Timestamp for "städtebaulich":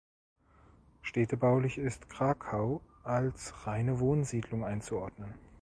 1.03-1.77